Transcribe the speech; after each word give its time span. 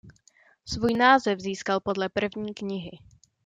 Svůj 0.65 0.93
název 0.93 1.39
získal 1.39 1.79
podle 1.79 2.09
první 2.09 2.53
knihy. 2.53 2.91